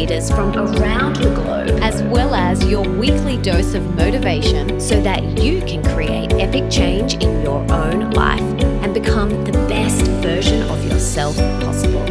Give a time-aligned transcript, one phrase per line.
[0.00, 5.22] leaders from around the globe, as well as your weekly dose of motivation so that
[5.42, 8.42] you can create epic change in your own life
[8.82, 12.02] and become the best version of yourself possible.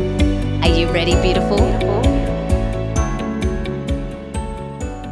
[0.63, 1.59] Are you ready, beautiful?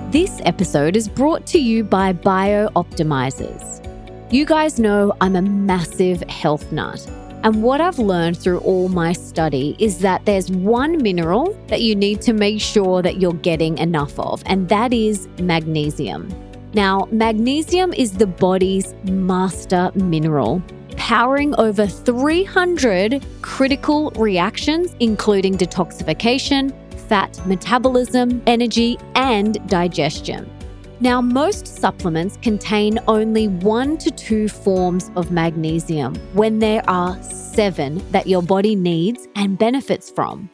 [0.10, 4.34] This episode is brought to you by BiOptimizers.
[4.34, 7.08] You guys know I'm a massive health nut.
[7.44, 11.94] And what I've learned through all my study is that there's one mineral that you
[11.94, 16.34] need to make sure that you're getting enough of, and that is magnesium.
[16.74, 20.64] Now, magnesium is the body's master mineral,
[20.96, 26.74] powering over 300 critical reactions, including detoxification,
[27.10, 30.50] fat metabolism, energy, and digestion.
[31.04, 38.02] Now, most supplements contain only one to two forms of magnesium when there are seven
[38.12, 40.50] that your body needs and benefits from.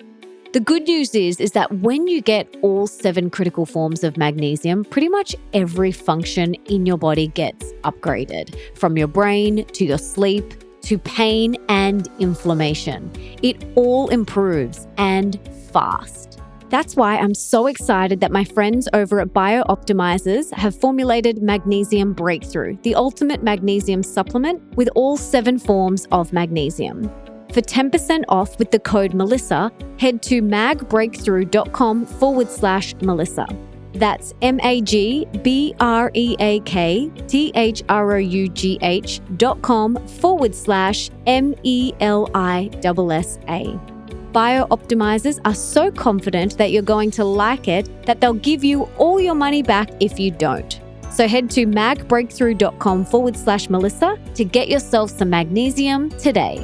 [0.53, 4.85] The good news is is that when you get all seven critical forms of magnesium,
[4.85, 10.63] pretty much every function in your body gets upgraded, from your brain to your sleep
[10.81, 13.11] to pain and inflammation.
[13.43, 15.39] It all improves and
[15.71, 16.39] fast.
[16.69, 22.77] That's why I'm so excited that my friends over at BiOptimizers have formulated Magnesium Breakthrough,
[22.83, 27.09] the ultimate magnesium supplement with all seven forms of magnesium.
[27.53, 33.47] For 10% off with the code Melissa, head to magbreakthrough.com forward slash Melissa.
[33.93, 38.77] That's M A G B R E A K T H R O U G
[38.83, 43.98] H dot com forward slash M E L I S S A.
[44.33, 49.19] BiOptimizers are so confident that you're going to like it that they'll give you all
[49.19, 50.79] your money back if you don't.
[51.11, 56.57] So head to magbreakthrough.com forward slash Melissa to get yourself some magnesium today.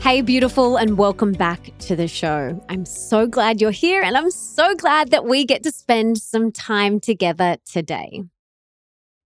[0.00, 2.64] Hey, beautiful, and welcome back to the show.
[2.68, 6.52] I'm so glad you're here, and I'm so glad that we get to spend some
[6.52, 8.22] time together today.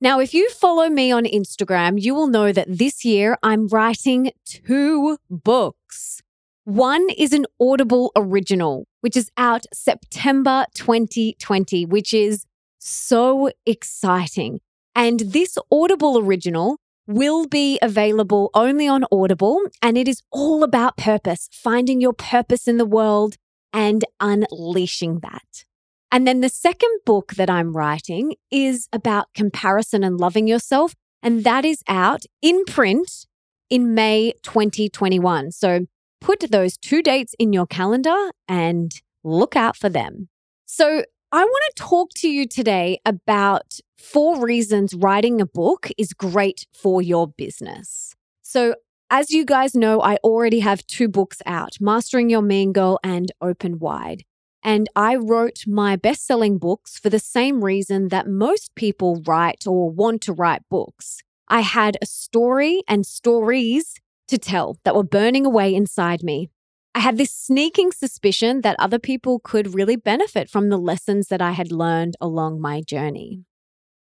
[0.03, 4.33] Now, if you follow me on Instagram, you will know that this year I'm writing
[4.45, 6.21] two books.
[6.65, 12.47] One is an Audible original, which is out September 2020, which is
[12.81, 14.59] so exciting.
[14.97, 20.97] And this Audible original will be available only on Audible, and it is all about
[20.97, 23.37] purpose, finding your purpose in the world
[23.73, 25.65] and unleashing that.
[26.13, 30.95] And then the second book that I'm writing is about comparison and loving yourself.
[31.25, 33.27] and that is out in print
[33.71, 35.53] in May 2021.
[35.53, 35.87] So
[36.21, 38.93] put those two dates in your calendar and
[39.23, 40.29] look out for them.
[40.67, 41.05] So,
[41.35, 46.67] I want to talk to you today about four reasons writing a book is great
[46.75, 48.15] for your business.
[48.43, 48.75] So,
[49.09, 53.33] as you guys know, I already have two books out Mastering Your Mean Girl and
[53.41, 54.25] Open Wide.
[54.63, 59.67] And I wrote my best selling books for the same reason that most people write
[59.67, 61.23] or want to write books.
[61.49, 63.95] I had a story and stories
[64.29, 66.49] to tell that were burning away inside me.
[66.95, 71.43] I had this sneaking suspicion that other people could really benefit from the lessons that
[71.43, 73.45] I had learned along my journey.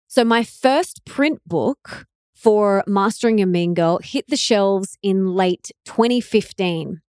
[0.08, 5.72] So, my first print book for Mastering Your Mean Girl hit the shelves in late
[5.86, 7.02] 2015.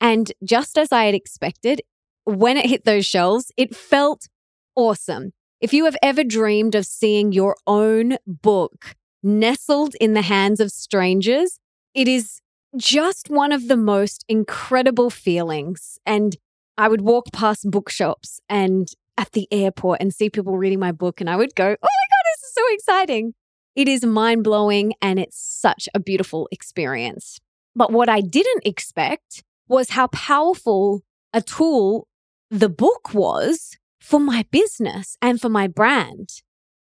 [0.00, 1.82] And just as I had expected,
[2.26, 4.28] when it hit those shelves, it felt
[4.74, 5.32] awesome.
[5.60, 10.70] If you have ever dreamed of seeing your own book nestled in the hands of
[10.70, 11.58] strangers,
[11.94, 12.40] it is
[12.76, 15.98] just one of the most incredible feelings.
[16.04, 16.36] And
[16.76, 21.20] I would walk past bookshops and at the airport and see people reading my book,
[21.20, 23.34] and I would go, Oh my God, this is so exciting.
[23.74, 27.38] It is mind blowing and it's such a beautiful experience.
[27.74, 31.02] But what I didn't expect was how powerful
[31.32, 32.08] a tool
[32.50, 36.28] the book was for my business and for my brand.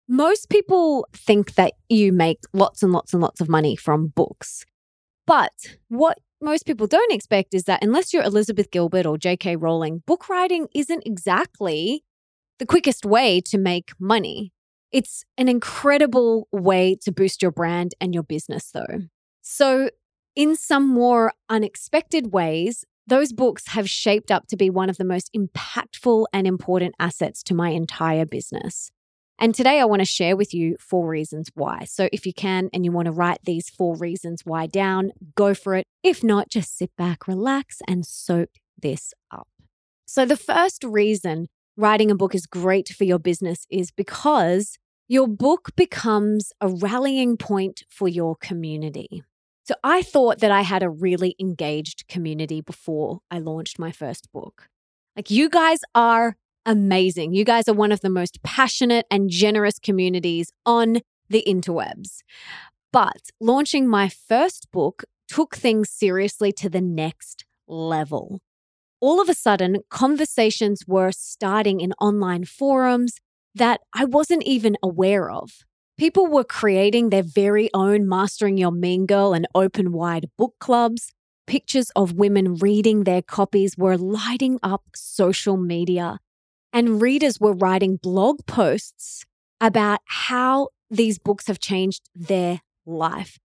[0.08, 4.66] Most people think that you make lots and lots and lots of money from books.
[5.26, 5.52] But
[5.90, 9.58] what most people don't expect is that unless you're Elizabeth Gilbert or J.K.
[9.58, 12.04] Rowling, book writing isn't exactly
[12.60, 14.54] the quickest way to make money.
[14.92, 19.02] It's an incredible way to boost your brand and your business, though.
[19.42, 19.90] So,
[20.36, 25.06] in some more unexpected ways, those books have shaped up to be one of the
[25.06, 28.92] most impactful and important assets to my entire business.
[29.40, 31.86] And today I want to share with you four reasons why.
[31.86, 35.54] So if you can and you want to write these four reasons why down, go
[35.54, 35.86] for it.
[36.04, 38.50] If not, just sit back, relax, and soak
[38.82, 39.48] this up.
[40.06, 44.78] So the first reason writing a book is great for your business is because
[45.08, 49.24] your book becomes a rallying point for your community.
[49.68, 54.32] So I thought that I had a really engaged community before I launched my first
[54.32, 54.70] book.
[55.14, 57.34] Like you guys are amazing.
[57.34, 61.00] You guys are one of the most passionate and generous communities on
[61.30, 62.20] the interwebs.
[62.94, 68.40] But launching my first book took things seriously to the next level.
[69.02, 73.18] All of a sudden, conversations were starting in online forums
[73.54, 75.67] that I wasn't even aware of.
[75.98, 81.12] People were creating their very own Mastering Your Mean Girl and Open Wide book clubs.
[81.48, 86.20] Pictures of women reading their copies were lighting up social media
[86.72, 89.26] and readers were writing blog posts
[89.60, 93.40] about how these books have changed their life.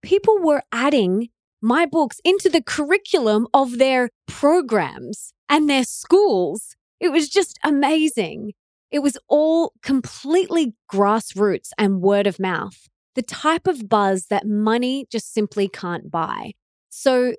[0.00, 1.30] People were adding
[1.60, 6.76] my books into the curriculum of their programs and their schools.
[7.00, 8.52] It was just amazing.
[8.90, 15.06] It was all completely grassroots and word of mouth, the type of buzz that money
[15.10, 16.52] just simply can't buy.
[16.88, 17.34] So,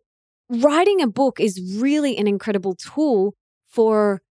[0.50, 3.36] writing a book is really an incredible tool
[3.68, 4.22] for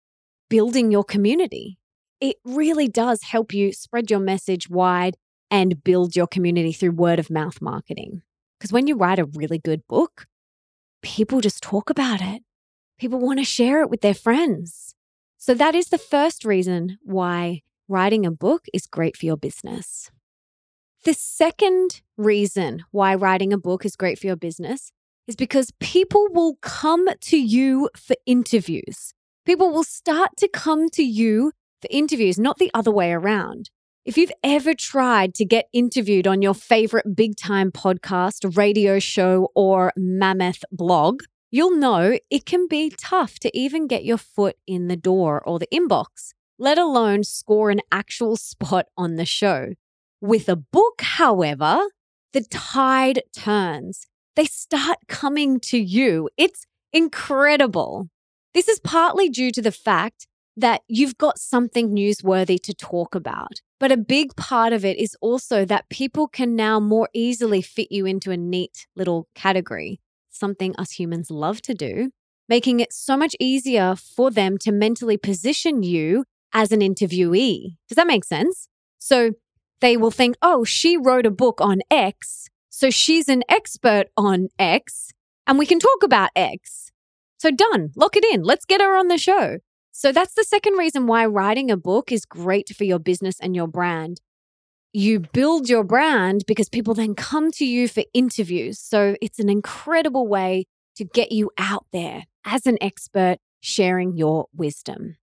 [0.48, 1.78] building your community.
[2.20, 5.16] It really does help you spread your message wide
[5.50, 8.22] and build your community through word of mouth marketing.
[8.58, 10.26] Because when you write a really good book,
[11.02, 12.42] people just talk about it.
[12.98, 14.95] People want to share it with their friends.
[15.46, 20.10] So, that is the first reason why writing a book is great for your business.
[21.04, 24.90] The second reason why writing a book is great for your business
[25.28, 29.14] is because people will come to you for interviews.
[29.44, 33.70] People will start to come to you for interviews, not the other way around.
[34.04, 39.52] If you've ever tried to get interviewed on your favorite big time podcast, radio show,
[39.54, 44.88] or mammoth blog, you'll know it can be tough to even get your foot in
[44.88, 49.74] the door or the inbox, let alone score an actual spot on the show.
[50.20, 51.82] With a book, however,
[52.32, 54.06] the tide turns.
[54.34, 56.28] They start coming to you.
[56.36, 58.10] It's incredible.
[58.52, 60.26] This is partly due to the fact
[60.56, 63.60] that you've got something newsworthy to talk about.
[63.78, 67.88] But a big part of it is also that people can now more easily fit
[67.90, 70.00] you into a neat little category,
[70.36, 72.10] something us humans love to do,
[72.48, 77.76] making it so much easier for them to mentally position you as an interviewee.
[77.88, 78.68] Does that make sense?
[78.98, 79.32] So
[79.80, 84.48] they will think, oh, she wrote a book on X, so she's an expert on
[84.58, 85.10] X,
[85.46, 86.90] and we can talk about X.
[87.38, 88.42] So, done, lock it in.
[88.42, 89.58] Let's get her on the show.
[89.92, 93.54] So, that's the second reason why writing a book is great for your business and
[93.54, 94.20] your brand.
[94.98, 98.78] You build your brand because people then come to you for interviews.
[98.78, 100.64] So it's an incredible way
[100.96, 105.16] to get you out there as an expert sharing your wisdom.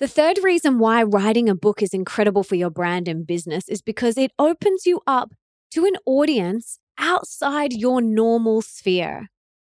[0.00, 3.80] The third reason why writing a book is incredible for your brand and business is
[3.80, 5.30] because it opens you up
[5.70, 9.28] to an audience outside your normal sphere.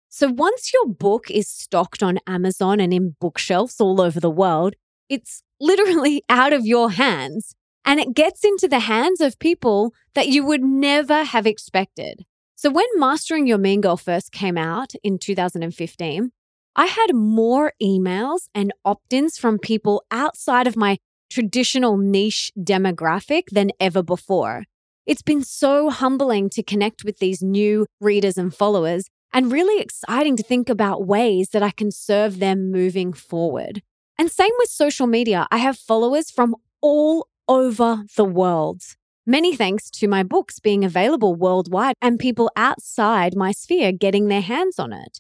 [0.10, 4.76] So once your book is stocked on Amazon and in bookshelves all over the world,
[5.08, 10.28] it's literally out of your hands and it gets into the hands of people that
[10.28, 12.26] you would never have expected.
[12.56, 16.32] So when Mastering Your Mean Girl first came out in 2015,
[16.76, 23.44] I had more emails and opt ins from people outside of my traditional niche demographic
[23.52, 24.66] than ever before.
[25.06, 30.38] It's been so humbling to connect with these new readers and followers, and really exciting
[30.38, 33.82] to think about ways that I can serve them moving forward.
[34.18, 38.82] And same with social media, I have followers from all over the world.
[39.26, 44.40] Many thanks to my books being available worldwide and people outside my sphere getting their
[44.40, 45.20] hands on it.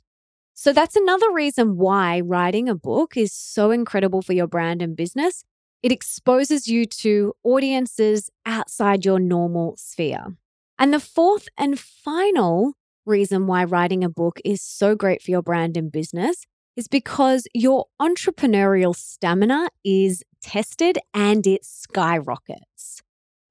[0.53, 4.95] So that's another reason why writing a book is so incredible for your brand and
[4.95, 5.43] business.
[5.83, 10.37] It exposes you to audiences outside your normal sphere.
[10.79, 15.41] And the fourth and final reason why writing a book is so great for your
[15.41, 23.01] brand and business is because your entrepreneurial stamina is tested and it skyrockets.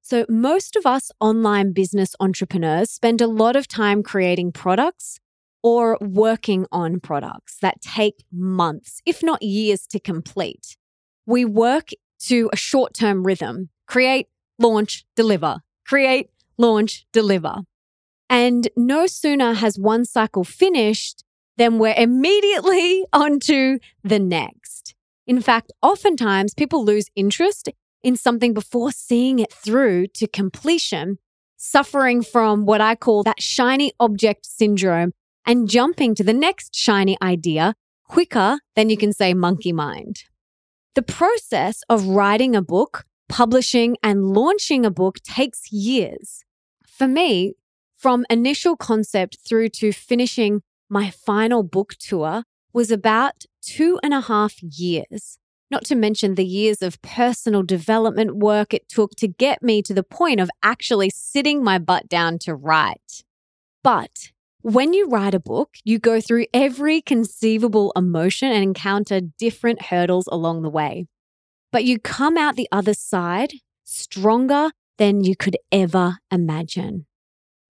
[0.01, 5.19] So, most of us online business entrepreneurs spend a lot of time creating products
[5.63, 10.75] or working on products that take months, if not years, to complete.
[11.25, 11.89] We work
[12.27, 14.27] to a short term rhythm create,
[14.59, 17.57] launch, deliver, create, launch, deliver.
[18.29, 21.23] And no sooner has one cycle finished
[21.61, 24.95] than we're immediately onto the next.
[25.27, 27.69] In fact, oftentimes people lose interest
[28.01, 31.19] in something before seeing it through to completion,
[31.57, 35.11] suffering from what I call that shiny object syndrome
[35.45, 37.75] and jumping to the next shiny idea
[38.05, 40.23] quicker than you can say monkey mind.
[40.95, 46.43] The process of writing a book, publishing, and launching a book takes years.
[46.87, 47.53] For me,
[47.95, 52.43] from initial concept through to finishing my final book tour
[52.73, 55.37] was about two and a half years,
[55.71, 59.93] not to mention the years of personal development work it took to get me to
[59.93, 63.23] the point of actually sitting my butt down to write.
[63.83, 64.31] But
[64.63, 70.27] when you write a book, you go through every conceivable emotion and encounter different hurdles
[70.29, 71.07] along the way.
[71.71, 73.53] But you come out the other side
[73.85, 77.05] stronger than you could ever imagine.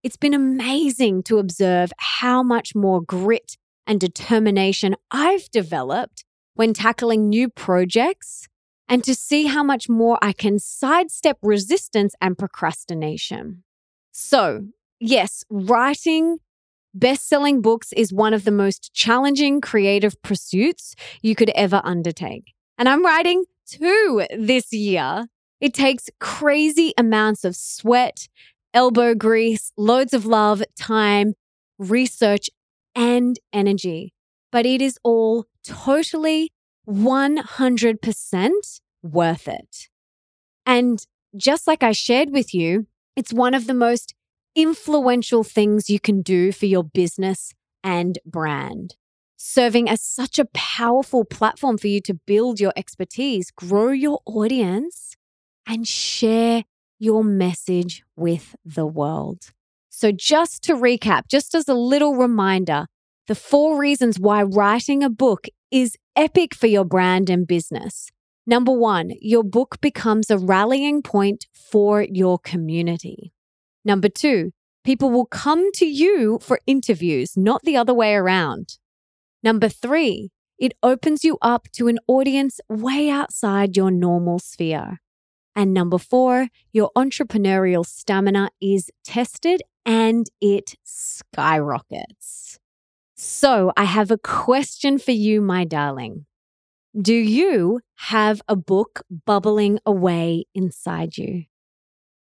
[0.03, 7.29] It's been amazing to observe how much more grit and determination I've developed when tackling
[7.29, 8.48] new projects
[8.88, 13.63] and to see how much more I can sidestep resistance and procrastination.
[14.12, 14.67] So,
[15.00, 16.39] yes, writing
[16.93, 22.53] Best selling books is one of the most challenging creative pursuits you could ever undertake.
[22.77, 25.27] And I'm writing two this year.
[25.62, 28.27] It takes crazy amounts of sweat,
[28.73, 31.33] elbow grease, loads of love, time,
[31.77, 32.49] research,
[32.95, 34.13] and energy.
[34.51, 36.51] But it is all totally
[36.87, 38.51] 100%
[39.03, 39.87] worth it.
[40.65, 44.13] And just like I shared with you, it's one of the most
[44.55, 48.95] influential things you can do for your business and brand.
[49.37, 55.15] Serving as such a powerful platform for you to build your expertise, grow your audience,
[55.65, 56.63] and share
[57.01, 59.51] your message with the world.
[59.89, 62.86] So, just to recap, just as a little reminder,
[63.27, 68.12] the four reasons why writing a book is epic for your brand and business.
[68.46, 73.34] Number one, your book becomes a rallying point for your community.
[73.84, 74.51] Number two,
[74.84, 78.77] people will come to you for interviews, not the other way around.
[79.41, 80.29] Number three,
[80.60, 85.00] it opens you up to an audience way outside your normal sphere.
[85.55, 92.60] And number four, your entrepreneurial stamina is tested and it skyrockets.
[93.15, 96.25] So, I have a question for you, my darling.
[97.00, 101.46] Do you have a book bubbling away inside you?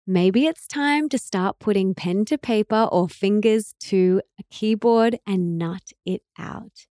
[0.07, 5.57] Maybe it's time to start putting pen to paper or fingers to a keyboard and
[5.57, 6.87] nut it out.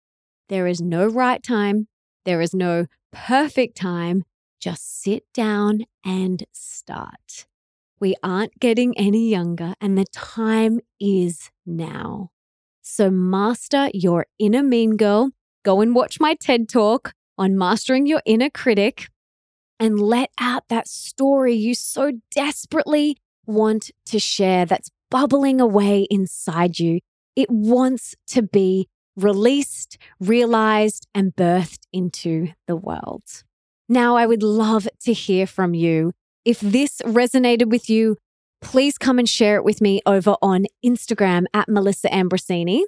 [0.49, 1.89] There is no right time,
[2.25, 4.25] there is no perfect time.
[4.65, 7.45] Just sit down and start.
[8.01, 12.31] We aren't getting any younger, and the time is now.
[12.81, 15.33] So, master your inner mean girl.
[15.67, 19.11] Go and watch my TED talk on mastering your inner critic
[19.79, 26.79] and let out that story you so desperately want to share that's bubbling away inside
[26.79, 27.01] you.
[27.37, 33.45] It wants to be released, realized, and birthed into the world.
[33.89, 36.13] Now, I would love to hear from you.
[36.45, 38.17] If this resonated with you,
[38.61, 42.83] please come and share it with me over on Instagram at Melissa Ambrosini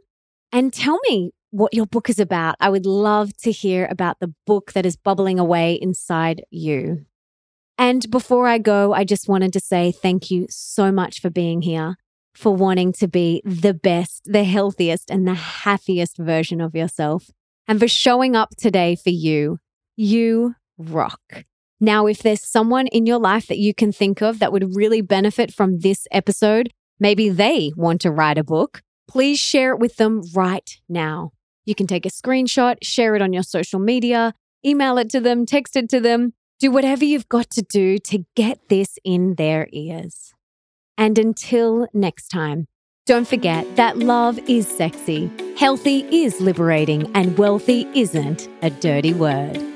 [0.52, 2.56] and tell me what your book is about.
[2.60, 7.04] I would love to hear about the book that is bubbling away inside you.
[7.78, 11.62] And before I go, I just wanted to say thank you so much for being
[11.62, 11.96] here,
[12.34, 17.30] for wanting to be the best, the healthiest, and the happiest version of yourself,
[17.68, 19.58] and for showing up today for you.
[19.94, 21.44] You rock.
[21.80, 25.02] Now, if there's someone in your life that you can think of that would really
[25.02, 29.96] benefit from this episode, maybe they want to write a book, please share it with
[29.96, 31.32] them right now.
[31.66, 35.44] You can take a screenshot, share it on your social media, email it to them,
[35.44, 39.68] text it to them, do whatever you've got to do to get this in their
[39.72, 40.32] ears.
[40.96, 42.66] And until next time,
[43.04, 49.75] don't forget that love is sexy, healthy is liberating, and wealthy isn't a dirty word.